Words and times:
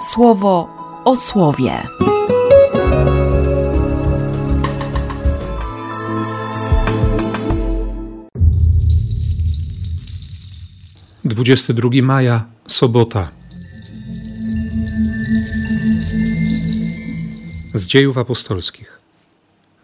słowo 0.00 0.68
o 1.04 1.16
słowie. 1.16 1.72
Dwudziesty 11.24 11.74
drugi 11.74 12.02
maja, 12.02 12.44
sobota. 12.66 13.28
Z 17.74 17.86
dziejów 17.86 18.18
apostolskich. 18.18 18.98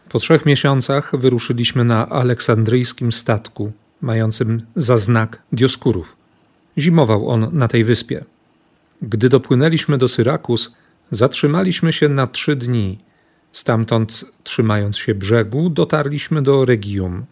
Po 0.09 0.19
trzech 0.19 0.47
miesiącach 0.47 1.17
wyruszyliśmy 1.17 1.85
na 1.85 2.09
aleksandryjskim 2.09 3.13
statku, 3.13 3.73
mającym 4.01 4.63
za 4.77 4.99
znak 4.99 5.43
Dioskurów. 5.53 6.17
Zimował 6.79 7.29
on 7.29 7.49
na 7.53 7.69
tej 7.69 7.85
wyspie. 7.85 8.25
Gdy 9.03 9.29
dopłynęliśmy 9.29 9.99
do 9.99 10.09
Syrakus, 10.09 10.75
zatrzymaliśmy 11.11 11.93
się 11.93 12.09
na 12.09 12.27
trzy 12.27 12.57
dni. 12.57 12.99
Stamtąd, 13.53 14.25
trzymając 14.43 14.99
się 14.99 15.15
brzegu, 15.15 15.71
dotarliśmy 15.71 16.43
do 16.43 16.65
Regium. 16.65 17.25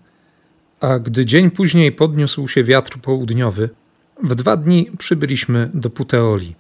A 0.81 0.99
gdy 0.99 1.27
dzień 1.27 1.51
później 1.51 1.93
podniósł 1.93 2.49
się 2.49 2.65
wiatr 2.65 2.99
południowy, 2.99 3.69
w 4.23 4.35
dwa 4.35 4.57
dni 4.57 4.91
przybyliśmy 4.99 5.71
do 5.75 5.91
Puteoli. 5.91 6.55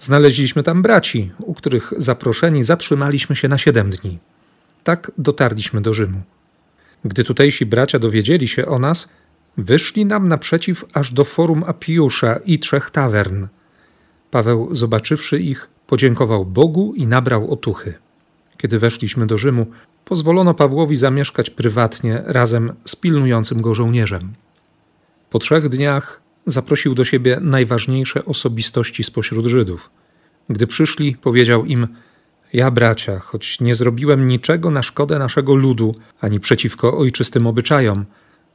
Znaleźliśmy 0.00 0.62
tam 0.62 0.82
braci, 0.82 1.30
u 1.38 1.54
których 1.54 1.92
zaproszeni 1.96 2.64
zatrzymaliśmy 2.64 3.36
się 3.36 3.48
na 3.48 3.58
siedem 3.58 3.90
dni. 3.90 4.18
Tak 4.84 5.10
dotarliśmy 5.18 5.80
do 5.80 5.94
Rzymu. 5.94 6.22
Gdy 7.04 7.24
tutejsi 7.24 7.66
bracia 7.66 7.98
dowiedzieli 7.98 8.48
się 8.48 8.66
o 8.66 8.78
nas, 8.78 9.08
wyszli 9.56 10.06
nam 10.06 10.28
naprzeciw 10.28 10.84
aż 10.92 11.12
do 11.12 11.24
forum 11.24 11.64
Apiusza 11.66 12.36
i 12.36 12.58
trzech 12.58 12.90
tawern. 12.90 13.46
Paweł, 14.34 14.68
zobaczywszy 14.70 15.40
ich, 15.40 15.68
podziękował 15.86 16.44
Bogu 16.44 16.94
i 16.96 17.06
nabrał 17.06 17.52
otuchy. 17.52 17.94
Kiedy 18.56 18.78
weszliśmy 18.78 19.26
do 19.26 19.38
Rzymu, 19.38 19.66
pozwolono 20.04 20.54
Pawłowi 20.54 20.96
zamieszkać 20.96 21.50
prywatnie 21.50 22.22
razem 22.26 22.72
z 22.84 22.96
pilnującym 22.96 23.62
go 23.62 23.74
żołnierzem. 23.74 24.32
Po 25.30 25.38
trzech 25.38 25.68
dniach 25.68 26.20
zaprosił 26.46 26.94
do 26.94 27.04
siebie 27.04 27.38
najważniejsze 27.42 28.24
osobistości 28.24 29.04
spośród 29.04 29.46
Żydów. 29.46 29.90
Gdy 30.48 30.66
przyszli, 30.66 31.16
powiedział 31.16 31.64
im: 31.64 31.88
Ja, 32.52 32.70
bracia, 32.70 33.18
choć 33.18 33.60
nie 33.60 33.74
zrobiłem 33.74 34.28
niczego 34.28 34.70
na 34.70 34.82
szkodę 34.82 35.18
naszego 35.18 35.54
ludu, 35.54 35.94
ani 36.20 36.40
przeciwko 36.40 36.98
ojczystym 36.98 37.46
obyczajom, 37.46 38.04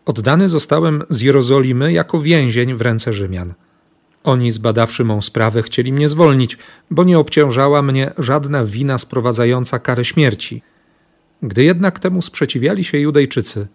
oddany 0.05 0.49
zostałem 0.49 1.03
z 1.09 1.21
Jerozolimy 1.21 1.93
jako 1.93 2.21
więzień 2.21 2.73
w 2.73 2.81
ręce 2.81 3.13
Rzymian. 3.13 3.53
Oni, 4.23 4.51
zbadawszy 4.51 5.03
mą 5.03 5.21
sprawę, 5.21 5.63
chcieli 5.63 5.93
mnie 5.93 6.09
zwolnić, 6.09 6.57
bo 6.91 7.03
nie 7.03 7.19
obciążała 7.19 7.81
mnie 7.81 8.11
żadna 8.17 8.65
wina 8.65 8.97
sprowadzająca 8.97 9.79
karę 9.79 10.05
śmierci. 10.05 10.61
Gdy 11.43 11.63
jednak 11.63 11.99
temu 11.99 12.21
sprzeciwiali 12.21 12.83
się 12.83 12.99
Judejczycy, 12.99 13.67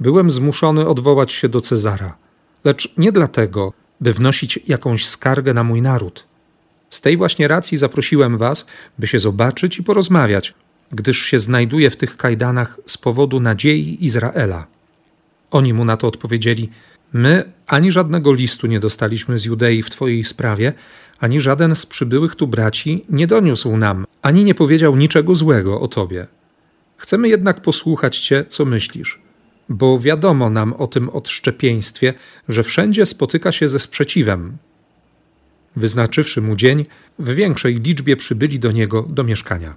byłem 0.00 0.30
zmuszony 0.30 0.88
odwołać 0.88 1.32
się 1.32 1.48
do 1.48 1.60
Cezara, 1.60 2.16
lecz 2.64 2.88
nie 2.96 3.12
dlatego, 3.12 3.72
by 4.00 4.12
wnosić 4.12 4.60
jakąś 4.66 5.06
skargę 5.06 5.54
na 5.54 5.64
mój 5.64 5.82
naród. 5.82 6.24
Z 6.90 7.00
tej 7.00 7.16
właśnie 7.16 7.48
racji 7.48 7.78
zaprosiłem 7.78 8.38
was, 8.38 8.66
by 8.98 9.06
się 9.06 9.18
zobaczyć 9.18 9.78
i 9.78 9.82
porozmawiać, 9.82 10.54
gdyż 10.92 11.22
się 11.22 11.40
znajduję 11.40 11.90
w 11.90 11.96
tych 11.96 12.16
kajdanach 12.16 12.80
z 12.86 12.98
powodu 12.98 13.40
nadziei 13.40 14.04
Izraela. 14.04 14.66
Oni 15.50 15.74
mu 15.74 15.84
na 15.84 15.96
to 15.96 16.06
odpowiedzieli: 16.06 16.70
My 17.12 17.52
ani 17.66 17.92
żadnego 17.92 18.32
listu 18.32 18.66
nie 18.66 18.80
dostaliśmy 18.80 19.38
z 19.38 19.44
Judei 19.44 19.82
w 19.82 19.90
Twojej 19.90 20.24
sprawie, 20.24 20.72
ani 21.18 21.40
żaden 21.40 21.76
z 21.76 21.86
przybyłych 21.86 22.34
tu 22.34 22.46
braci 22.46 23.04
nie 23.08 23.26
doniósł 23.26 23.76
nam, 23.76 24.06
ani 24.22 24.44
nie 24.44 24.54
powiedział 24.54 24.96
niczego 24.96 25.34
złego 25.34 25.80
o 25.80 25.88
Tobie. 25.88 26.26
Chcemy 26.96 27.28
jednak 27.28 27.60
posłuchać 27.60 28.18
Cię, 28.18 28.44
co 28.48 28.64
myślisz, 28.64 29.18
bo 29.68 29.98
wiadomo 29.98 30.50
nam 30.50 30.72
o 30.72 30.86
tym 30.86 31.08
odszczepieństwie, 31.08 32.14
że 32.48 32.62
wszędzie 32.62 33.06
spotyka 33.06 33.52
się 33.52 33.68
ze 33.68 33.78
sprzeciwem. 33.78 34.56
Wyznaczywszy 35.76 36.40
mu 36.40 36.56
dzień, 36.56 36.86
w 37.18 37.34
większej 37.34 37.74
liczbie 37.74 38.16
przybyli 38.16 38.58
do 38.58 38.72
niego 38.72 39.02
do 39.02 39.24
mieszkania. 39.24 39.74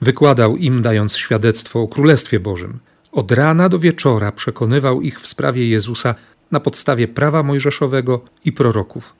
Wykładał 0.00 0.56
im, 0.56 0.82
dając 0.82 1.16
świadectwo 1.16 1.80
o 1.80 1.88
Królestwie 1.88 2.40
Bożym. 2.40 2.78
Od 3.12 3.32
rana 3.32 3.68
do 3.68 3.78
wieczora 3.78 4.32
przekonywał 4.32 5.00
ich 5.00 5.20
w 5.20 5.26
sprawie 5.26 5.68
Jezusa 5.68 6.14
na 6.50 6.60
podstawie 6.60 7.08
prawa 7.08 7.42
mojżeszowego 7.42 8.24
i 8.44 8.52
proroków. 8.52 9.14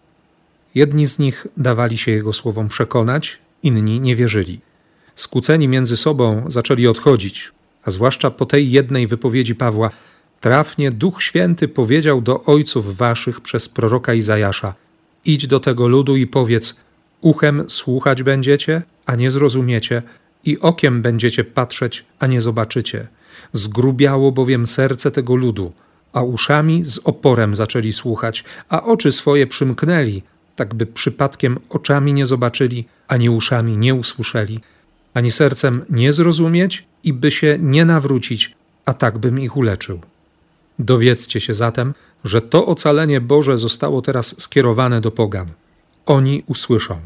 Jedni 0.75 1.07
z 1.07 1.19
nich 1.19 1.47
dawali 1.57 1.99
się 1.99 2.13
jego 2.13 2.33
słowom 2.33 2.69
przekonać, 2.69 3.39
inni 3.63 4.01
nie 4.01 4.17
wierzyli. 4.17 4.61
Skłóceni 5.17 5.69
między 5.69 5.97
sobą 5.97 6.45
zaczęli 6.49 6.87
odchodzić, 6.87 7.53
a 7.83 7.91
zwłaszcza 7.91 8.31
po 8.31 8.47
tej 8.47 8.71
jednej 8.71 9.07
wypowiedzi 9.07 9.55
Pawła, 9.55 9.91
trafnie 10.41 10.91
Duch 10.91 11.23
Święty 11.23 11.69
powiedział 11.69 12.21
do 12.21 12.45
ojców 12.45 12.97
waszych 12.97 13.41
przez 13.41 13.69
proroka 13.69 14.15
Izajasza: 14.15 14.75
Idź 15.25 15.47
do 15.47 15.61
tego 15.61 15.89
ludu 15.89 16.17
i 16.17 16.27
powiedz: 16.27 16.81
Uchem 17.21 17.65
słuchać 17.69 18.23
będziecie, 18.23 18.83
a 19.07 19.15
nie 19.17 19.31
zrozumiecie, 19.31 20.03
i 20.45 20.61
okiem 20.61 21.03
będziecie 21.03 21.45
patrzeć, 21.45 22.05
a 22.19 22.27
nie 22.27 22.41
zobaczycie. 22.41 23.07
Zgrubiało 23.53 24.33
bowiem 24.33 24.67
serce 24.67 25.11
tego 25.11 25.37
ludu 25.37 25.73
a 26.17 26.23
uszami 26.23 26.85
z 26.85 26.99
oporem 27.05 27.55
zaczęli 27.55 27.93
słuchać, 27.93 28.45
a 28.69 28.83
oczy 28.83 29.13
swoje 29.13 29.47
przymknęli, 29.47 30.23
tak 30.57 30.75
by 30.75 30.87
przypadkiem 30.87 31.59
oczami 31.69 32.15
nie 32.15 32.27
zobaczyli, 32.27 32.85
ani 33.09 33.31
uszami 33.31 33.77
nie 33.77 33.95
usłyszeli, 33.95 34.61
ani 35.15 35.31
sercem 35.31 35.85
nie 35.91 36.13
zrozumieć 36.13 36.85
i 37.05 37.13
by 37.13 37.31
się 37.31 37.59
nie 37.61 37.85
nawrócić, 37.85 38.55
a 38.85 38.95
tak 38.95 39.19
bym 39.19 39.41
ich 39.41 39.57
uleczył. 39.57 40.01
Dowiedzcie 40.79 41.41
się 41.41 41.55
zatem, 41.55 41.95
że 42.25 42.41
to 42.41 42.67
ocalenie 42.67 43.21
Boże 43.21 43.59
zostało 43.59 44.03
teraz 44.03 44.41
skierowane 44.43 45.01
do 45.01 45.11
pogan. 45.11 45.47
Oni 46.07 46.43
usłyszą. 46.47 47.01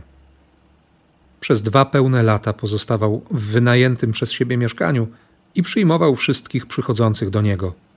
Przez 1.40 1.62
dwa 1.62 1.84
pełne 1.84 2.22
lata 2.22 2.52
pozostawał 2.52 3.22
w 3.30 3.40
wynajętym 3.40 4.12
przez 4.12 4.32
siebie 4.32 4.56
mieszkaniu 4.56 5.08
i 5.54 5.62
przyjmował 5.62 6.14
wszystkich 6.14 6.66
przychodzących 6.66 7.30
do 7.30 7.40
niego 7.40 7.89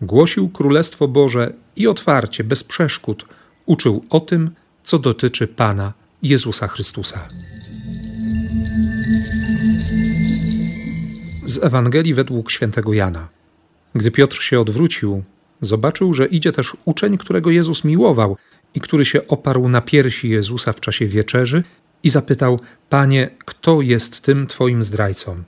głosił 0.00 0.48
Królestwo 0.48 1.08
Boże 1.08 1.52
i 1.76 1.86
otwarcie, 1.86 2.44
bez 2.44 2.64
przeszkód, 2.64 3.26
uczył 3.66 4.04
o 4.10 4.20
tym, 4.20 4.50
co 4.82 4.98
dotyczy 4.98 5.48
Pana 5.48 5.92
Jezusa 6.22 6.68
Chrystusa. 6.68 7.28
Z 11.46 11.64
Ewangelii 11.64 12.14
według 12.14 12.50
świętego 12.50 12.92
Jana. 12.92 13.28
Gdy 13.94 14.10
Piotr 14.10 14.42
się 14.42 14.60
odwrócił, 14.60 15.22
zobaczył, 15.60 16.14
że 16.14 16.26
idzie 16.26 16.52
też 16.52 16.76
uczeń, 16.84 17.18
którego 17.18 17.50
Jezus 17.50 17.84
miłował 17.84 18.36
i 18.74 18.80
który 18.80 19.04
się 19.04 19.28
oparł 19.28 19.68
na 19.68 19.80
piersi 19.80 20.28
Jezusa 20.28 20.72
w 20.72 20.80
czasie 20.80 21.06
wieczerzy 21.06 21.64
i 22.02 22.10
zapytał: 22.10 22.60
Panie, 22.88 23.30
kto 23.44 23.80
jest 23.80 24.20
tym 24.20 24.46
Twoim 24.46 24.82
zdrajcą? 24.82 25.42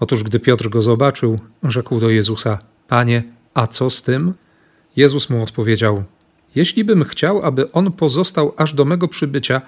Otóż, 0.00 0.22
gdy 0.22 0.40
Piotr 0.40 0.68
go 0.68 0.82
zobaczył, 0.82 1.38
rzekł 1.62 2.00
do 2.00 2.10
Jezusa: 2.10 2.58
Panie, 2.88 3.22
a 3.54 3.66
co 3.66 3.90
z 3.90 4.02
tym? 4.02 4.34
Jezus 4.96 5.30
mu 5.30 5.42
odpowiedział: 5.42 6.04
Jeśli 6.54 6.84
bym 6.84 7.04
chciał, 7.04 7.42
aby 7.42 7.72
on 7.72 7.92
pozostał 7.92 8.54
aż 8.56 8.74
do 8.74 8.84
mego 8.84 9.08
przybycia, 9.08 9.62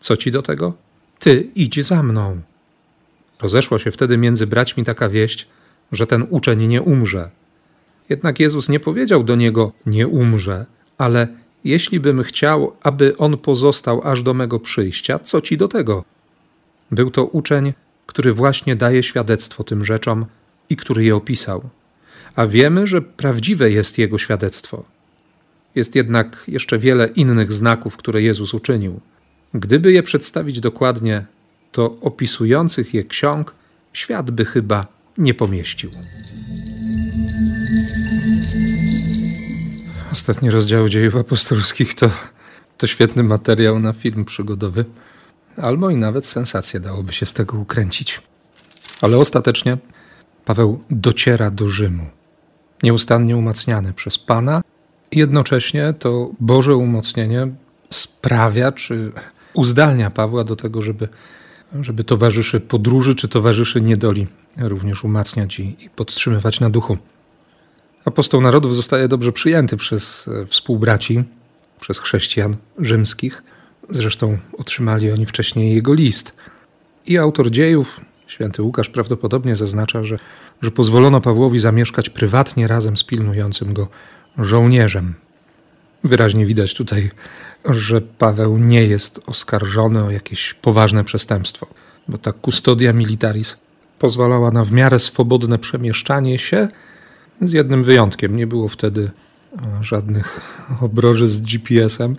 co 0.00 0.16
ci 0.16 0.30
do 0.30 0.42
tego? 0.42 0.74
Ty 1.18 1.48
idź 1.54 1.84
za 1.84 2.02
mną. 2.02 2.40
Rozeszła 3.42 3.78
się 3.78 3.90
wtedy 3.90 4.18
między 4.18 4.46
braćmi 4.46 4.84
taka 4.84 5.08
wieść, 5.08 5.48
że 5.92 6.06
ten 6.06 6.26
uczeń 6.30 6.66
nie 6.66 6.82
umrze. 6.82 7.30
Jednak 8.08 8.40
Jezus 8.40 8.68
nie 8.68 8.80
powiedział 8.80 9.24
do 9.24 9.36
niego: 9.36 9.72
Nie 9.86 10.08
umrze, 10.08 10.66
ale 10.98 11.28
jeśli 11.64 12.00
bym 12.00 12.22
chciał, 12.22 12.76
aby 12.82 13.16
on 13.16 13.38
pozostał 13.38 14.00
aż 14.04 14.22
do 14.22 14.34
mego 14.34 14.60
przyjścia, 14.60 15.18
co 15.18 15.40
ci 15.40 15.56
do 15.56 15.68
tego? 15.68 16.04
Był 16.90 17.10
to 17.10 17.24
uczeń, 17.24 17.72
który 18.06 18.32
właśnie 18.32 18.76
daje 18.76 19.02
świadectwo 19.02 19.64
tym 19.64 19.84
rzeczom 19.84 20.26
i 20.70 20.76
który 20.76 21.04
je 21.04 21.16
opisał 21.16 21.70
a 22.36 22.46
wiemy, 22.46 22.86
że 22.86 23.02
prawdziwe 23.02 23.70
jest 23.70 23.98
Jego 23.98 24.18
świadectwo. 24.18 24.84
Jest 25.74 25.94
jednak 25.94 26.44
jeszcze 26.48 26.78
wiele 26.78 27.06
innych 27.06 27.52
znaków, 27.52 27.96
które 27.96 28.22
Jezus 28.22 28.54
uczynił. 28.54 29.00
Gdyby 29.54 29.92
je 29.92 30.02
przedstawić 30.02 30.60
dokładnie, 30.60 31.26
to 31.72 31.96
opisujących 32.00 32.94
je 32.94 33.04
ksiąg 33.04 33.54
świat 33.92 34.30
by 34.30 34.44
chyba 34.44 34.86
nie 35.18 35.34
pomieścił. 35.34 35.90
Ostatni 40.12 40.50
rozdział 40.50 40.88
dziejów 40.88 41.16
apostolskich 41.16 41.94
to, 41.94 42.10
to 42.78 42.86
świetny 42.86 43.22
materiał 43.22 43.78
na 43.78 43.92
film 43.92 44.24
przygodowy, 44.24 44.84
albo 45.56 45.90
i 45.90 45.96
nawet 45.96 46.26
sensację 46.26 46.80
dałoby 46.80 47.12
się 47.12 47.26
z 47.26 47.32
tego 47.32 47.58
ukręcić. 47.58 48.22
Ale 49.00 49.18
ostatecznie 49.18 49.76
Paweł 50.44 50.84
dociera 50.90 51.50
do 51.50 51.68
Rzymu 51.68 52.06
nieustannie 52.82 53.36
umacniany 53.36 53.92
przez 53.92 54.18
Pana. 54.18 54.62
Jednocześnie 55.12 55.94
to 55.98 56.30
Boże 56.40 56.76
umocnienie 56.76 57.48
sprawia, 57.90 58.72
czy 58.72 59.12
uzdalnia 59.54 60.10
Pawła 60.10 60.44
do 60.44 60.56
tego, 60.56 60.82
żeby, 60.82 61.08
żeby 61.80 62.04
towarzyszy 62.04 62.60
podróży 62.60 63.14
czy 63.14 63.28
towarzyszy 63.28 63.80
niedoli 63.80 64.26
również 64.58 65.04
umacniać 65.04 65.60
i, 65.60 65.76
i 65.84 65.90
podtrzymywać 65.90 66.60
na 66.60 66.70
duchu. 66.70 66.98
Apostoł 68.04 68.40
narodów 68.40 68.76
zostaje 68.76 69.08
dobrze 69.08 69.32
przyjęty 69.32 69.76
przez 69.76 70.28
e, 70.28 70.46
współbraci, 70.46 71.24
przez 71.80 72.00
chrześcijan 72.00 72.56
rzymskich. 72.78 73.42
Zresztą 73.90 74.38
otrzymali 74.58 75.12
oni 75.12 75.26
wcześniej 75.26 75.74
jego 75.74 75.94
list. 75.94 76.32
I 77.06 77.18
autor 77.18 77.50
dziejów, 77.50 78.00
święty 78.32 78.62
Łukasz, 78.62 78.88
prawdopodobnie 78.88 79.56
zaznacza, 79.56 80.04
że, 80.04 80.18
że 80.62 80.70
pozwolono 80.70 81.20
Pawłowi 81.20 81.58
zamieszkać 81.60 82.10
prywatnie 82.10 82.66
razem 82.66 82.96
z 82.96 83.04
pilnującym 83.04 83.72
go 83.72 83.88
żołnierzem. 84.38 85.14
Wyraźnie 86.04 86.46
widać 86.46 86.74
tutaj, 86.74 87.10
że 87.64 88.00
Paweł 88.00 88.58
nie 88.58 88.84
jest 88.84 89.20
oskarżony 89.26 90.04
o 90.04 90.10
jakieś 90.10 90.54
poważne 90.54 91.04
przestępstwo, 91.04 91.66
bo 92.08 92.18
ta 92.18 92.32
custodia 92.32 92.92
militaris 92.92 93.56
pozwalała 93.98 94.50
na 94.50 94.64
w 94.64 94.72
miarę 94.72 94.98
swobodne 94.98 95.58
przemieszczanie 95.58 96.38
się, 96.38 96.68
z 97.40 97.52
jednym 97.52 97.82
wyjątkiem. 97.82 98.36
Nie 98.36 98.46
było 98.46 98.68
wtedy 98.68 99.10
żadnych 99.80 100.40
obroży 100.80 101.28
z 101.28 101.40
GPS-em, 101.40 102.16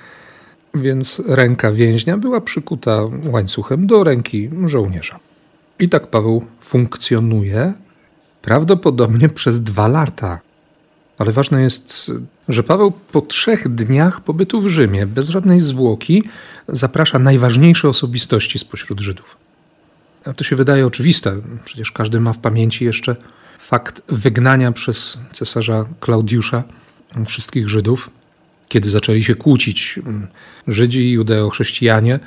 więc 0.75 1.21
ręka 1.27 1.71
więźnia 1.71 2.18
była 2.18 2.42
przykuta 2.42 3.06
łańcuchem 3.25 3.88
do 3.88 4.04
ręki 4.04 4.50
żołnierza. 4.65 5.19
I 5.83 5.89
tak 5.89 6.07
Paweł 6.07 6.45
funkcjonuje 6.59 7.74
prawdopodobnie 8.41 9.30
przez 9.30 9.63
dwa 9.63 9.88
lata. 9.88 10.39
Ale 11.18 11.31
ważne 11.31 11.62
jest, 11.62 12.12
że 12.50 12.63
Paweł 12.63 12.91
po 12.91 13.21
trzech 13.21 13.69
dniach 13.69 14.21
pobytu 14.21 14.62
w 14.62 14.68
Rzymie, 14.68 15.06
bez 15.06 15.30
żadnej 15.30 15.59
zwłoki, 15.59 16.24
zaprasza 16.68 17.19
najważniejsze 17.19 17.89
osobistości 17.89 18.59
spośród 18.59 19.00
Żydów. 19.00 19.38
A 20.25 20.33
to 20.33 20.44
się 20.44 20.56
wydaje 20.56 20.88
oczywiste, 20.88 21.41
przecież 21.65 21.91
każdy 21.91 22.19
ma 22.19 22.33
w 22.33 22.38
pamięci 22.38 22.86
jeszcze 22.86 23.15
fakt 23.59 24.01
wygnania 24.07 24.71
przez 24.71 25.18
cesarza 25.31 25.86
Klaudiusza 26.00 26.63
wszystkich 27.25 27.69
Żydów. 27.69 28.09
Kiedy 28.69 28.89
zaczęli 28.89 29.24
się 29.24 29.36
kłócić 29.36 30.00
Żydzi 30.68 31.00
i 31.00 31.12
judeo-chrześcijanie, 31.12 32.19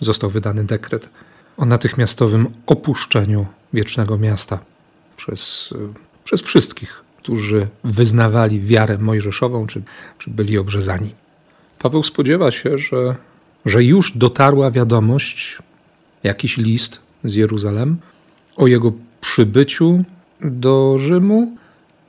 został 0.00 0.30
wydany 0.30 0.64
dekret 0.64 1.08
o 1.56 1.64
natychmiastowym 1.64 2.46
opuszczeniu 2.66 3.46
wiecznego 3.72 4.18
miasta 4.18 4.58
przez, 5.16 5.74
przez 6.24 6.40
wszystkich, 6.40 7.04
którzy 7.18 7.68
wyznawali 7.84 8.60
wiarę 8.60 8.98
mojżeszową 8.98 9.66
czy, 9.66 9.82
czy 10.18 10.30
byli 10.30 10.58
obrzezani. 10.58 11.14
Paweł 11.78 12.02
spodziewa 12.02 12.50
się, 12.50 12.78
że, 12.78 13.16
że 13.64 13.84
już 13.84 14.16
dotarła 14.16 14.70
wiadomość, 14.70 15.58
jakiś 16.22 16.56
list 16.56 17.00
z 17.24 17.34
Jeruzalem 17.34 17.96
o 18.56 18.66
jego 18.66 18.92
przybyciu 19.20 20.04
do 20.40 20.98
Rzymu. 20.98 21.56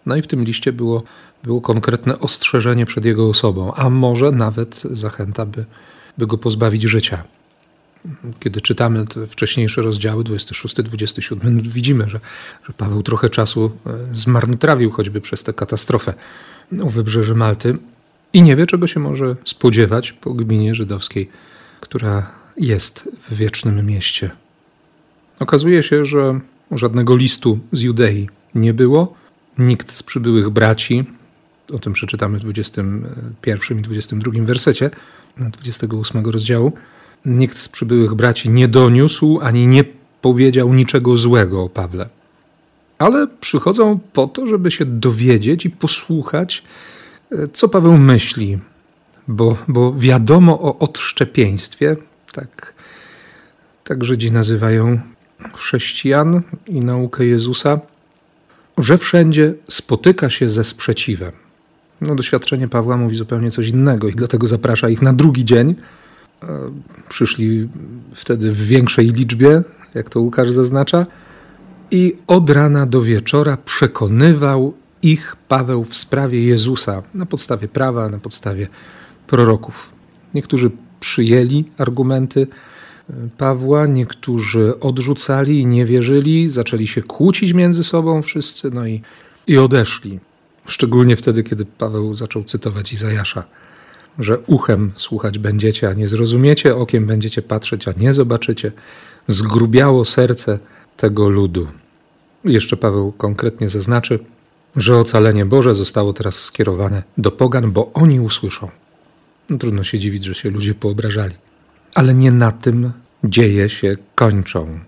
No 0.06 0.16
i 0.16 0.22
w 0.22 0.28
tym 0.28 0.44
liście 0.44 0.74
było, 0.74 1.04
było 1.44 1.62
konkretne 1.62 2.20
ostrzeżenie 2.20 2.86
przed 2.86 3.06
jego 3.06 3.30
osobą, 3.30 3.74
a 3.74 3.90
może 3.90 4.32
nawet 4.32 4.84
zachęta, 4.92 5.46
by, 5.46 5.66
by 6.18 6.28
go 6.28 6.38
pozbawić 6.38 6.84
życia. 6.84 7.24
Kiedy 8.39 8.62
czytamy 8.62 9.07
te 9.07 9.27
wcześniejsze 9.27 9.81
rozdziały, 9.81 10.24
26-27, 10.24 11.62
widzimy, 11.62 12.09
że, 12.09 12.19
że 12.68 12.74
Paweł 12.77 13.04
trochę 13.04 13.30
czasu 13.30 13.71
e, 13.86 14.15
zmarnotrawił 14.15 14.92
choćby 14.92 15.21
przez 15.21 15.44
tę 15.44 15.54
katastrofę 15.54 16.13
u 16.71 16.89
wybrzeży 16.89 17.36
Malty 17.36 17.77
i 18.33 18.42
nie 18.42 18.56
wie, 18.56 18.68
czego 18.68 18.88
się 18.88 19.00
może 19.00 19.36
spodziewać 19.44 20.12
po 20.12 20.33
gminie 20.33 20.75
żydowskiej, 20.75 21.30
która 21.80 22.31
jest 22.57 23.09
w 23.30 23.36
wiecznym 23.36 23.86
mieście. 23.86 24.31
Okazuje 25.39 25.83
się, 25.83 26.06
że 26.06 26.39
żadnego 26.71 27.15
listu 27.15 27.59
z 27.71 27.81
Judei 27.81 28.30
nie 28.56 28.74
było. 28.74 29.13
Nikt 29.57 29.92
z 29.92 30.04
przybyłych 30.04 30.50
braci, 30.50 31.06
o 31.74 31.80
tym 31.80 31.94
przeczytamy 31.94 32.38
w 32.38 32.42
21 32.42 33.80
i 33.80 33.81
22 33.81 34.31
wersecie 34.44 34.89
28 35.38 36.25
rozdziału, 36.25 36.74
nikt 37.25 37.58
z 37.58 37.69
przybyłych 37.69 38.14
braci 38.14 38.50
nie 38.50 38.68
doniósł 38.68 39.40
ani 39.42 39.68
nie 39.68 39.84
powiedział 40.22 40.74
niczego 40.74 41.18
złego 41.18 41.64
o 41.64 41.69
Pawle. 41.69 42.10
Ale 42.98 43.28
przychodzą 43.42 44.00
po 44.14 44.28
to, 44.28 44.48
żeby 44.48 44.72
się 44.72 44.86
dowiedzieć 44.86 45.66
i 45.66 45.69
posłuchać, 45.69 46.64
co 47.54 47.69
Paweł 47.69 47.98
myśli, 47.98 48.60
bo, 49.28 49.58
bo 49.68 49.94
wiadomo 49.94 50.62
o 50.62 50.80
odszczepieństwie, 50.80 51.96
tak, 52.34 52.74
tak 53.84 54.04
Żydzi 54.04 54.31
nazywają 54.31 55.00
chrześcijan 55.56 56.42
i 56.68 56.80
naukę 56.80 57.25
Jezusa, 57.25 57.80
że 58.78 58.98
wszędzie 58.98 59.54
spotyka 59.68 60.30
się 60.30 60.50
ze 60.50 60.64
sprzeciwem. 60.64 61.31
No, 62.02 62.16
doświadczenie 62.16 62.68
Pawła 62.68 62.98
mówi 62.98 63.16
zupełnie 63.16 63.52
coś 63.52 63.68
innego 63.68 64.08
i 64.08 64.12
dlatego 64.12 64.48
zaprasza 64.48 64.90
ich 64.90 65.02
na 65.02 65.14
drugi 65.14 65.46
dzień. 65.46 65.75
E, 66.44 66.48
przyszli 67.10 67.69
wtedy 68.13 68.51
w 68.51 68.62
większej 68.62 69.12
liczbie, 69.12 69.63
jak 69.95 70.10
to 70.10 70.19
Łukasz 70.19 70.51
zaznacza, 70.51 71.06
i 71.92 72.16
od 72.28 72.50
rana 72.50 72.86
do 72.86 73.01
wieczora 73.01 73.57
przekonywał 73.57 74.74
ich 75.04 75.36
Paweł 75.48 75.84
w 75.84 75.95
sprawie 75.95 76.44
Jezusa 76.44 77.04
na 77.13 77.25
podstawie 77.25 77.68
prawa, 77.68 78.10
na 78.10 78.19
podstawie 78.19 78.68
proroków. 79.28 79.89
Niektórzy 80.34 80.72
przyjęli 81.00 81.66
argumenty 81.78 82.48
Pawła, 83.38 83.86
niektórzy 83.86 84.80
odrzucali 84.80 85.60
i 85.60 85.66
nie 85.66 85.86
wierzyli, 85.86 86.50
zaczęli 86.50 86.88
się 86.88 87.01
kłócić 87.01 87.54
między 87.54 87.83
sobą 87.83 88.22
wszyscy, 88.22 88.72
no 88.72 88.88
i, 88.88 89.01
i 89.48 89.57
odeszli. 89.57 90.19
Szczególnie 90.66 91.16
wtedy, 91.16 91.44
kiedy 91.44 91.66
Paweł 91.66 92.13
zaczął 92.13 92.44
cytować 92.44 92.94
Izajasza, 92.94 93.44
że 94.19 94.40
uchem 94.40 94.92
słuchać 94.96 95.40
będziecie, 95.40 95.90
a 95.90 95.94
nie 95.94 96.08
zrozumiecie, 96.08 96.75
okiem 96.75 97.06
będziecie 97.06 97.42
patrzeć, 97.42 97.88
a 97.88 97.92
nie 97.98 98.14
zobaczycie. 98.14 98.72
Zgrubiało 99.28 100.06
serce 100.06 100.60
tego 100.98 101.30
ludu. 101.30 101.68
Jeszcze 102.44 102.78
Paweł 102.78 103.12
konkretnie 103.12 103.69
zaznaczy, 103.69 104.19
że 104.75 104.98
ocalenie 104.98 105.46
Boże 105.46 105.75
zostało 105.75 106.14
teraz 106.14 106.36
skierowane 106.36 107.04
do 107.18 107.31
pogan, 107.31 107.72
bo 107.72 107.92
oni 107.94 108.19
usłyszą. 108.19 108.69
No, 109.50 109.58
trudno 109.58 109.84
się 109.84 110.00
dziwić, 110.00 110.25
że 110.25 110.36
się 110.36 110.50
ludzie 110.50 110.75
poobrażali. 110.75 111.36
Ale 111.96 112.14
nie 112.14 112.31
na 112.31 112.52
tym 112.52 112.92
dzieje 113.24 113.69
się 113.69 113.95
kończą. 114.16 114.80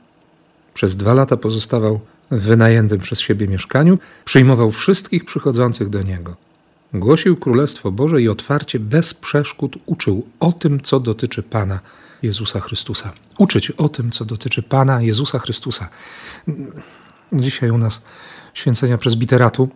Przez 0.74 0.96
dwa 0.96 1.14
lata 1.14 1.38
pozostawał 1.38 2.00
w 2.32 2.42
wynajętym 2.42 3.00
przez 3.00 3.20
siebie 3.20 3.48
mieszkaniu, 3.48 3.98
przyjmował 4.26 4.72
wszystkich 4.72 5.26
przychodzących 5.26 5.90
do 5.90 6.04
niego. 6.04 6.36
Głosił 6.94 7.38
Królestwo 7.38 7.92
Boże 7.92 8.22
i 8.22 8.30
otwarcie, 8.30 8.80
bez 8.80 9.14
przeszkód 9.14 9.78
uczył 9.86 10.28
o 10.40 10.52
tym, 10.52 10.82
co 10.82 11.00
dotyczy 11.00 11.44
Pana 11.44 11.80
Jezusa 12.22 12.60
Chrystusa. 12.60 13.14
Uczyć 13.38 13.72
o 13.72 13.90
tym, 13.90 14.12
co 14.12 14.26
dotyczy 14.26 14.64
Pana 14.64 15.02
Jezusa 15.02 15.40
Chrystusa. 15.40 15.90
Dzisiaj 17.34 17.70
u 17.70 17.78
nas 17.78 18.06
święcenia 18.54 18.98
prezbiteratu 18.98 19.70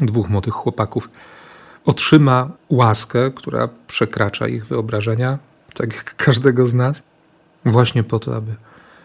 dwóch 0.00 0.30
młodych 0.30 0.54
chłopaków 0.54 1.10
otrzyma 1.84 2.50
łaskę, 2.68 3.30
która 3.30 3.68
przekracza 3.86 4.48
ich 4.48 4.66
wyobrażenia, 4.66 5.38
tak 5.74 5.94
jak 5.94 6.16
każdego 6.16 6.66
z 6.66 6.74
nas, 6.74 7.02
właśnie 7.64 8.04
po 8.04 8.18
to, 8.18 8.36
aby, 8.36 8.54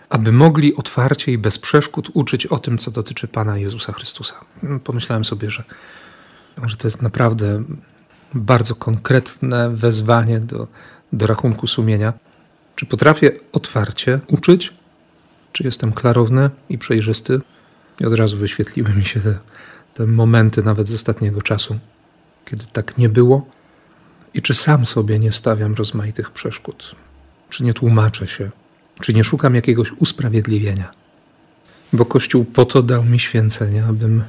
aby 0.10 0.32
mogli 0.32 0.76
otwarcie 0.76 1.32
i 1.32 1.38
bez 1.38 1.60
przeszkód 1.60 2.10
uczyć 2.14 2.46
o 2.46 2.60
tym, 2.60 2.78
co 2.78 2.92
dotyczy 2.92 3.28
Pana 3.28 3.58
Jezusa 3.58 3.94
Chrystusa. 3.94 4.36
Pomyślałem 4.84 5.26
sobie, 5.26 5.52
że, 5.52 5.64
że 6.66 6.78
to 6.78 6.88
jest 6.88 7.02
naprawdę 7.02 7.64
bardzo 8.34 8.76
konkretne 8.76 9.70
wezwanie 9.70 10.40
do, 10.40 10.68
do 11.14 11.28
rachunku 11.28 11.68
sumienia. 11.68 12.14
Czy 12.76 12.86
potrafię 12.86 13.32
otwarcie 13.52 14.20
uczyć? 14.28 14.74
Czy 15.52 15.64
jestem 15.64 15.94
klarowny 15.94 16.50
i 16.70 16.78
przejrzysty? 16.78 17.42
I 18.00 18.06
od 18.06 18.14
razu 18.14 18.38
wyświetliły 18.38 18.90
mi 18.94 19.06
się 19.06 19.20
te, 19.20 19.40
te 19.94 20.08
momenty, 20.08 20.64
nawet 20.64 20.88
z 20.88 20.94
ostatniego 20.94 21.42
czasu, 21.42 21.80
kiedy 22.46 22.66
tak 22.74 22.98
nie 22.98 23.10
było 23.10 23.46
i 24.34 24.42
czy 24.42 24.54
sam 24.54 24.86
sobie 24.86 25.20
nie 25.20 25.32
stawiam 25.32 25.74
rozmaitych 25.74 26.32
przeszkód? 26.32 26.96
Czy 27.50 27.64
nie 27.64 27.74
tłumaczę 27.74 28.28
się? 28.28 28.50
Czy 29.02 29.14
nie 29.14 29.24
szukam 29.24 29.56
jakiegoś 29.56 29.92
usprawiedliwienia? 29.92 30.92
Bo 31.94 32.06
Kościół 32.06 32.46
po 32.46 32.66
to 32.66 32.84
dał 32.84 33.04
mi 33.04 33.20
święcenia, 33.20 33.86
abym, 33.86 34.24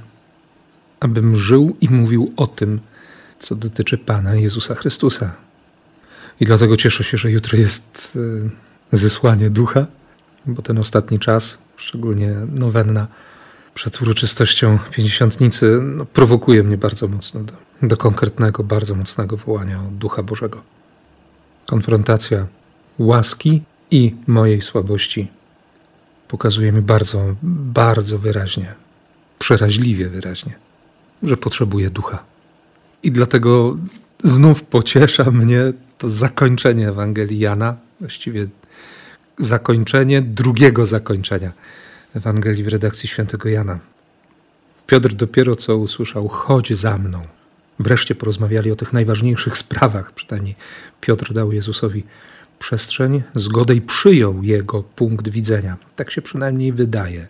abym 1.00 1.36
żył 1.36 1.76
i 1.80 1.88
mówił 1.88 2.32
o 2.36 2.46
tym, 2.46 2.80
co 3.38 3.54
dotyczy 3.54 3.98
Pana 3.98 4.34
Jezusa 4.34 4.74
Chrystusa. 4.74 5.36
I 6.40 6.44
dlatego 6.44 6.76
cieszę 6.76 7.04
się, 7.04 7.18
że 7.18 7.30
jutro 7.30 7.58
jest 7.58 8.18
e, 8.92 8.96
zesłanie 8.96 9.50
ducha, 9.50 9.86
bo 10.46 10.62
ten 10.62 10.78
ostatni 10.78 11.18
czas, 11.18 11.58
szczególnie 11.76 12.32
nowenna 12.54 13.06
przed 13.74 14.02
uroczystością 14.02 14.78
pięćdziesiątnicy, 14.90 15.80
no, 15.82 16.04
prowokuje 16.04 16.62
mnie 16.62 16.78
bardzo 16.78 17.08
mocno 17.08 17.40
do, 17.40 17.52
do 17.82 17.96
konkretnego, 17.96 18.64
bardzo 18.64 18.94
mocnego 18.94 19.36
wołania 19.36 19.80
o 19.80 19.90
Ducha 19.90 20.22
Bożego. 20.22 20.62
Konfrontacja 21.66 22.46
łaski 22.98 23.62
i 23.90 24.14
mojej 24.26 24.62
słabości 24.62 25.28
pokazuje 26.28 26.72
mi 26.72 26.82
bardzo, 26.82 27.34
bardzo 27.42 28.18
wyraźnie, 28.18 28.74
przeraźliwie 29.38 30.08
wyraźnie, 30.08 30.54
że 31.22 31.36
potrzebuję 31.36 31.90
ducha. 31.90 32.24
I 33.02 33.12
dlatego 33.12 33.76
znów 34.24 34.62
pociesza 34.62 35.30
mnie 35.30 35.72
to 35.98 36.08
zakończenie 36.08 36.88
Ewangelii 36.88 37.38
Jana, 37.38 37.76
właściwie 38.00 38.46
zakończenie 39.38 40.22
drugiego 40.22 40.86
zakończenia 40.86 41.52
Ewangelii 42.14 42.64
w 42.64 42.68
redakcji 42.68 43.08
świętego 43.08 43.48
Jana. 43.48 43.78
Piotr 44.86 45.14
dopiero 45.14 45.56
co 45.56 45.76
usłyszał: 45.76 46.28
chodź 46.28 46.76
za 46.76 46.98
mną. 46.98 47.22
Wreszcie 47.78 48.14
porozmawiali 48.14 48.70
o 48.70 48.76
tych 48.76 48.92
najważniejszych 48.92 49.58
sprawach. 49.58 50.12
Przynajmniej 50.12 50.56
Piotr 51.00 51.32
dał 51.32 51.52
Jezusowi 51.52 52.04
przestrzeń, 52.58 53.22
zgodę 53.34 53.74
i 53.74 53.80
przyjął 53.80 54.42
jego 54.42 54.82
punkt 54.82 55.28
widzenia. 55.28 55.76
Tak 55.96 56.10
się 56.10 56.22
przynajmniej 56.22 56.72
wydaje. 56.72 57.26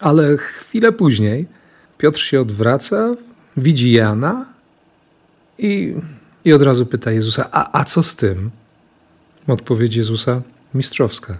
Ale 0.00 0.36
chwilę 0.36 0.92
później 0.92 1.46
Piotr 1.98 2.20
się 2.20 2.40
odwraca, 2.40 3.14
widzi 3.56 3.92
Jana 3.92 4.46
i, 5.58 5.94
i 6.44 6.52
od 6.52 6.62
razu 6.62 6.86
pyta 6.86 7.10
Jezusa: 7.12 7.48
a, 7.52 7.80
a 7.80 7.84
co 7.84 8.02
z 8.02 8.16
tym? 8.16 8.50
Odpowiedź 9.46 9.96
Jezusa 9.96 10.42
mistrzowska. 10.74 11.38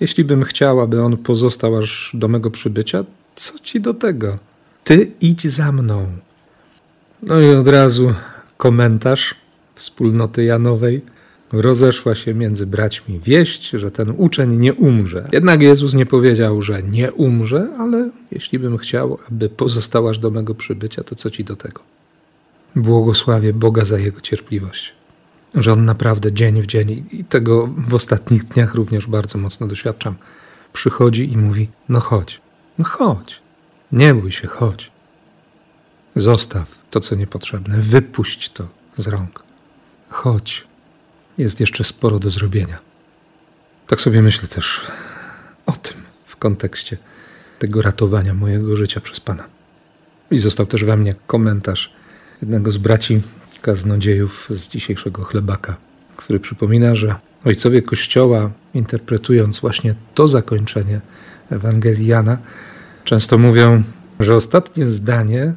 Jeśli 0.00 0.24
bym 0.24 0.44
chciał, 0.44 0.80
aby 0.80 1.02
on 1.02 1.16
pozostał 1.16 1.78
aż 1.78 2.10
do 2.14 2.28
mego 2.28 2.50
przybycia, 2.50 3.04
co 3.36 3.58
ci 3.58 3.80
do 3.80 3.94
tego? 3.94 4.38
Ty 4.84 5.12
idź 5.20 5.46
za 5.46 5.72
mną. 5.72 6.06
No 7.22 7.40
i 7.40 7.54
od 7.54 7.68
razu 7.68 8.14
komentarz 8.56 9.34
wspólnoty 9.74 10.44
Janowej. 10.44 11.02
Rozeszła 11.52 12.14
się 12.14 12.34
między 12.34 12.66
braćmi 12.66 13.18
wieść, 13.18 13.70
że 13.70 13.90
ten 13.90 14.14
uczeń 14.16 14.56
nie 14.56 14.74
umrze. 14.74 15.28
Jednak 15.32 15.62
Jezus 15.62 15.94
nie 15.94 16.06
powiedział, 16.06 16.62
że 16.62 16.82
nie 16.82 17.12
umrze, 17.12 17.68
ale 17.78 18.10
jeśli 18.30 18.58
bym 18.58 18.78
chciał, 18.78 19.18
aby 19.30 19.48
pozostał 19.48 20.08
aż 20.08 20.18
do 20.18 20.30
mego 20.30 20.54
przybycia, 20.54 21.04
to 21.04 21.14
co 21.14 21.30
ci 21.30 21.44
do 21.44 21.56
tego? 21.56 21.82
Błogosławię 22.76 23.52
Boga 23.52 23.84
za 23.84 23.98
jego 23.98 24.20
cierpliwość. 24.20 24.92
Że 25.54 25.72
on 25.72 25.84
naprawdę 25.84 26.32
dzień 26.32 26.62
w 26.62 26.66
dzień, 26.66 27.04
i 27.12 27.24
tego 27.24 27.66
w 27.88 27.94
ostatnich 27.94 28.44
dniach 28.44 28.74
również 28.74 29.06
bardzo 29.06 29.38
mocno 29.38 29.66
doświadczam, 29.66 30.14
przychodzi 30.72 31.32
i 31.32 31.36
mówi: 31.36 31.68
No 31.88 32.00
chodź, 32.00 32.40
no 32.78 32.84
chodź, 32.84 33.40
nie 33.92 34.14
bój 34.14 34.32
się, 34.32 34.48
chodź. 34.48 34.90
Zostaw 36.16 36.78
to, 36.90 37.00
co 37.00 37.14
niepotrzebne, 37.14 37.78
wypuść 37.78 38.50
to 38.52 38.68
z 38.96 39.08
rąk. 39.08 39.42
Chodź, 40.08 40.67
jest 41.38 41.60
jeszcze 41.60 41.84
sporo 41.84 42.18
do 42.18 42.30
zrobienia. 42.30 42.78
Tak 43.86 44.00
sobie 44.00 44.22
myślę 44.22 44.48
też 44.48 44.80
o 45.66 45.72
tym 45.72 45.96
w 46.24 46.36
kontekście 46.36 46.96
tego 47.58 47.82
ratowania 47.82 48.34
mojego 48.34 48.76
życia 48.76 49.00
przez 49.00 49.20
Pana. 49.20 49.44
I 50.30 50.38
został 50.38 50.66
też 50.66 50.84
we 50.84 50.96
mnie 50.96 51.14
komentarz 51.26 51.92
jednego 52.42 52.72
z 52.72 52.78
braci 52.78 53.22
kaznodziejów 53.62 54.50
z 54.54 54.68
dzisiejszego 54.68 55.24
chlebaka, 55.24 55.76
który 56.16 56.40
przypomina, 56.40 56.94
że 56.94 57.14
ojcowie 57.44 57.82
Kościoła, 57.82 58.50
interpretując 58.74 59.60
właśnie 59.60 59.94
to 60.14 60.28
zakończenie 60.28 61.00
Ewangelii 61.50 62.06
Jana, 62.06 62.38
często 63.04 63.38
mówią, 63.38 63.82
że 64.20 64.34
ostatnie 64.34 64.90
zdanie, 64.90 65.54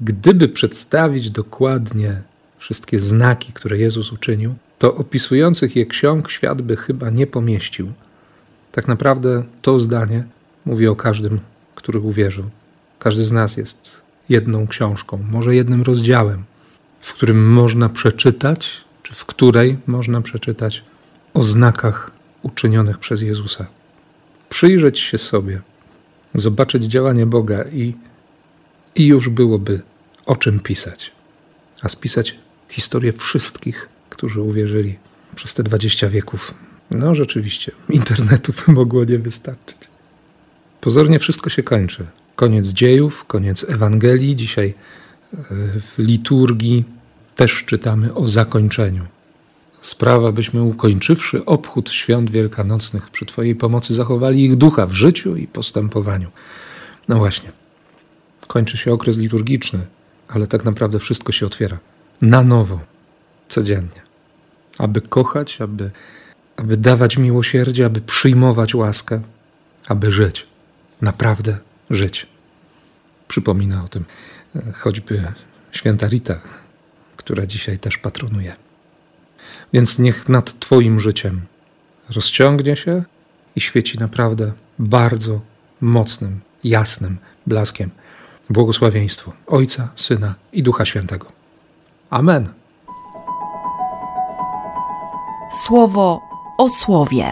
gdyby 0.00 0.48
przedstawić 0.48 1.30
dokładnie 1.30 2.22
wszystkie 2.64 3.00
znaki, 3.00 3.52
które 3.52 3.78
Jezus 3.78 4.12
uczynił, 4.12 4.54
to 4.78 4.94
opisujących 4.94 5.76
je 5.76 5.86
ksiąg 5.86 6.30
świat 6.30 6.62
by 6.62 6.76
chyba 6.76 7.10
nie 7.10 7.26
pomieścił. 7.26 7.92
Tak 8.72 8.88
naprawdę 8.88 9.44
to 9.62 9.80
zdanie 9.80 10.24
mówi 10.64 10.86
o 10.88 10.96
każdym, 10.96 11.40
który 11.74 11.98
uwierzył. 12.00 12.44
Każdy 12.98 13.24
z 13.24 13.32
nas 13.32 13.56
jest 13.56 14.02
jedną 14.28 14.66
książką, 14.66 15.18
może 15.30 15.54
jednym 15.54 15.82
rozdziałem, 15.82 16.44
w 17.00 17.12
którym 17.14 17.52
można 17.52 17.88
przeczytać, 17.88 18.84
czy 19.02 19.14
w 19.14 19.24
której 19.24 19.78
można 19.86 20.20
przeczytać 20.20 20.84
o 21.34 21.42
znakach 21.42 22.10
uczynionych 22.42 22.98
przez 22.98 23.22
Jezusa. 23.22 23.66
Przyjrzeć 24.48 24.98
się 24.98 25.18
sobie, 25.18 25.62
zobaczyć 26.34 26.84
działanie 26.84 27.26
Boga 27.26 27.64
i, 27.72 27.94
i 28.94 29.06
już 29.06 29.28
byłoby 29.28 29.80
o 30.26 30.36
czym 30.36 30.60
pisać. 30.60 31.12
A 31.82 31.88
spisać 31.88 32.44
historię 32.68 33.12
wszystkich, 33.12 33.88
którzy 34.10 34.40
uwierzyli 34.40 34.98
przez 35.34 35.54
te 35.54 35.62
20 35.62 36.08
wieków. 36.08 36.54
No 36.90 37.14
rzeczywiście, 37.14 37.72
internetu 37.90 38.52
mogło 38.66 39.04
nie 39.04 39.18
wystarczyć. 39.18 39.76
Pozornie 40.80 41.18
wszystko 41.18 41.50
się 41.50 41.62
kończy. 41.62 42.06
Koniec 42.36 42.68
dziejów, 42.68 43.24
koniec 43.24 43.66
Ewangelii. 43.68 44.36
Dzisiaj 44.36 44.74
e, 45.34 45.36
w 45.80 45.94
liturgii 45.98 46.84
też 47.36 47.64
czytamy 47.64 48.14
o 48.14 48.28
zakończeniu. 48.28 49.06
Sprawa, 49.80 50.32
byśmy 50.32 50.62
ukończywszy 50.62 51.44
obchód 51.44 51.90
świąt 51.90 52.30
wielkanocnych 52.30 53.10
przy 53.10 53.26
Twojej 53.26 53.54
pomocy 53.54 53.94
zachowali 53.94 54.44
ich 54.44 54.56
ducha 54.56 54.86
w 54.86 54.92
życiu 54.92 55.36
i 55.36 55.46
postępowaniu. 55.46 56.30
No 57.08 57.18
właśnie, 57.18 57.52
kończy 58.46 58.76
się 58.76 58.92
okres 58.92 59.18
liturgiczny, 59.18 59.86
ale 60.28 60.46
tak 60.46 60.64
naprawdę 60.64 60.98
wszystko 60.98 61.32
się 61.32 61.46
otwiera 61.46 61.78
na 62.24 62.42
nowo, 62.42 62.80
codziennie. 63.48 64.02
Aby 64.78 65.00
kochać, 65.00 65.60
aby, 65.60 65.90
aby 66.56 66.76
dawać 66.76 67.16
miłosierdzie, 67.16 67.86
aby 67.86 68.00
przyjmować 68.00 68.74
łaskę, 68.74 69.20
aby 69.88 70.12
żyć. 70.12 70.46
Naprawdę 71.00 71.58
żyć. 71.90 72.26
Przypomina 73.28 73.84
o 73.84 73.88
tym 73.88 74.04
e, 74.56 74.72
choćby 74.72 75.22
święta 75.72 76.08
Rita, 76.08 76.40
która 77.16 77.46
dzisiaj 77.46 77.78
też 77.78 77.98
patronuje. 77.98 78.56
Więc 79.72 79.98
niech 79.98 80.28
nad 80.28 80.58
Twoim 80.60 81.00
życiem 81.00 81.40
rozciągnie 82.10 82.76
się 82.76 83.04
i 83.56 83.60
świeci 83.60 83.98
naprawdę 83.98 84.52
bardzo 84.78 85.40
mocnym, 85.80 86.40
jasnym 86.64 87.18
blaskiem 87.46 87.90
błogosławieństwo 88.50 89.32
Ojca, 89.46 89.88
Syna 89.96 90.34
i 90.52 90.62
Ducha 90.62 90.84
Świętego. 90.84 91.43
Amen. 92.10 92.48
Słowo 95.66 96.20
o 96.58 96.68
słowie. 96.68 97.26